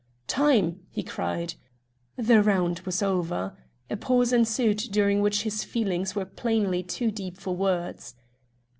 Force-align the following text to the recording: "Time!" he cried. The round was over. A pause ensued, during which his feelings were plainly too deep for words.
"Time!" 0.25 0.79
he 0.89 1.03
cried. 1.03 1.53
The 2.15 2.41
round 2.41 2.79
was 2.87 3.03
over. 3.03 3.55
A 3.87 3.95
pause 3.95 4.33
ensued, 4.33 4.77
during 4.89 5.21
which 5.21 5.43
his 5.43 5.63
feelings 5.63 6.15
were 6.15 6.25
plainly 6.25 6.81
too 6.81 7.11
deep 7.11 7.37
for 7.37 7.55
words. 7.55 8.15